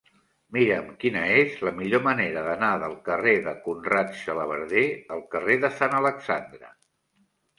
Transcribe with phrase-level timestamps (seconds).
[0.55, 4.85] Mira'm quina és la millor manera d'anar del carrer de Conrad Xalabarder
[5.17, 6.73] al carrer de Sant Alexandre.